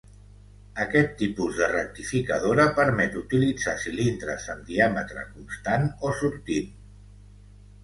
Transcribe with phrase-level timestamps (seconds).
[0.85, 6.75] Aquest tipus de rectificadora permet utilitzar cilindres amb diàmetre constant o sortint.